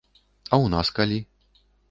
А 0.01 0.55
ў 0.63 0.71
нас 0.75 0.87
калі? 0.97 1.19